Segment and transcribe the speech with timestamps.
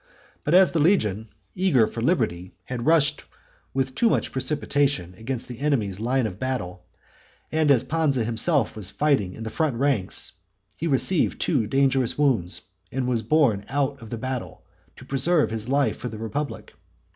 [0.43, 3.23] But as the legion, eager for liberty, had rushed
[3.71, 6.83] with too much precipitation against the enemy's line of battle,
[7.51, 10.31] and as Pansa himself was fighting in the front ranks,
[10.75, 14.63] he received two dangerous wounds, and was borne out of the battle,
[14.95, 16.73] to preserve his life for the republic.